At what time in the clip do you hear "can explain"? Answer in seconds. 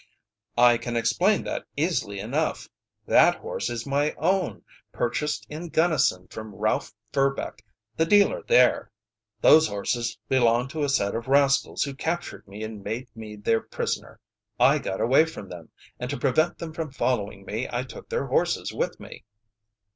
0.79-1.43